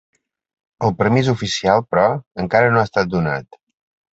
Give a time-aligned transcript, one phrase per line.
[0.87, 2.07] El permís oficial però,
[2.45, 3.63] encara no ha estat donat.